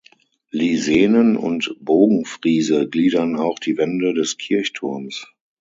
[0.49, 5.27] Lisenen und Bogenfriese gliedern auch die Wände des Kirchturms.